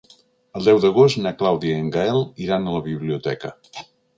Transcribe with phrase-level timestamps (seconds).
[0.59, 3.57] El deu d'agost na Clàudia i en Gaël iran a la biblioteca.